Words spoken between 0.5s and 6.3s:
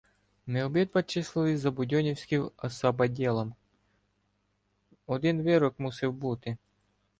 обидва числилися за будьонів- ським "особотдєлом”— один вирок мусив